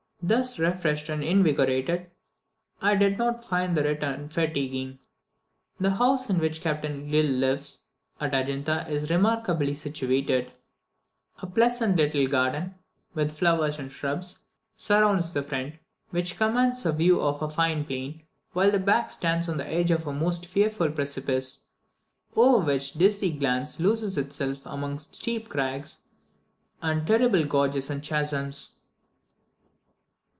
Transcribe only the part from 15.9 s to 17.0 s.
which commands a